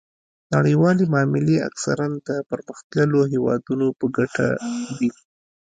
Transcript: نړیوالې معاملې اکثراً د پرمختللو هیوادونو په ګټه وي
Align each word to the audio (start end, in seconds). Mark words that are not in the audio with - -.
نړیوالې 0.55 1.05
معاملې 1.13 1.55
اکثراً 1.67 2.07
د 2.27 2.29
پرمختللو 2.49 3.19
هیوادونو 3.33 3.87
په 3.99 4.05
ګټه 4.17 4.45
وي 4.97 5.09